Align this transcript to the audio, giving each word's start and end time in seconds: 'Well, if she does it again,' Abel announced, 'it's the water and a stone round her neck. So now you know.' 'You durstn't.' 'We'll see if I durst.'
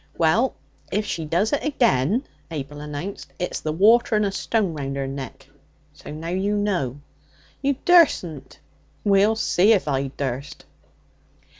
'Well, 0.17 0.55
if 0.91 1.05
she 1.05 1.25
does 1.25 1.53
it 1.53 1.63
again,' 1.63 2.23
Abel 2.49 2.79
announced, 2.81 3.33
'it's 3.37 3.59
the 3.59 3.71
water 3.71 4.15
and 4.15 4.25
a 4.25 4.31
stone 4.31 4.73
round 4.73 4.95
her 4.95 5.05
neck. 5.05 5.47
So 5.93 6.09
now 6.09 6.29
you 6.29 6.57
know.' 6.57 7.01
'You 7.61 7.75
durstn't.' 7.85 8.57
'We'll 9.03 9.35
see 9.35 9.73
if 9.73 9.87
I 9.87 10.07
durst.' 10.07 10.65